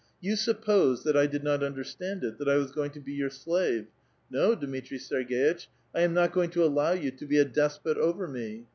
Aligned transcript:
You 0.19 0.35
supposed 0.35 1.03
that 1.05 1.15
I 1.15 1.27
did 1.27 1.43
not 1.43 1.61
understand 1.61 2.23
it; 2.23 2.39
that 2.39 2.49
I 2.49 2.55
was 2.55 2.71
going 2.71 2.89
to 2.93 2.99
be 2.99 3.11
your 3.13 3.29
slave. 3.29 3.85
No, 4.31 4.55
Dmitri 4.55 4.97
Serg^itch, 4.97 5.67
1 5.91 6.03
am 6.03 6.13
not 6.15 6.31
going 6.33 6.49
to 6.49 6.63
allow 6.65 6.93
you 6.93 7.11
to 7.11 7.25
be 7.27 7.37
a 7.37 7.45
dosiH>t 7.45 7.97
over 7.97 8.27
me 8.27 8.65